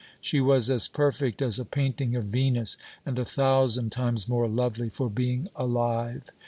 She 0.19 0.41
was 0.41 0.67
as 0.67 0.87
perfect 0.87 1.43
as 1.43 1.59
a 1.59 1.63
painting 1.63 2.15
of 2.15 2.23
Venus, 2.25 2.75
and 3.05 3.19
a 3.19 3.23
thousand 3.23 3.91
times 3.91 4.27
more 4.27 4.47
lovely 4.47 4.89
for 4.89 5.11
being 5.11 5.47
alive. 5.55 6.31